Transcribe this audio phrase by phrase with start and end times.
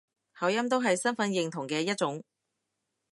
[0.33, 2.23] 口音都係身份認同嘅一種